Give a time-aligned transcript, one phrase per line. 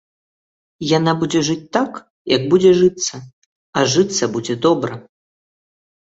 [0.97, 1.91] Яна будзе жыць так,
[2.35, 3.15] як будзе жыцца,
[3.81, 4.97] а жыцца будзе добра.